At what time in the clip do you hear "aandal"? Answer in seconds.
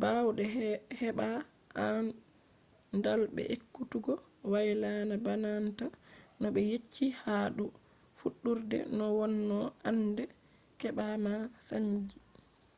1.84-3.22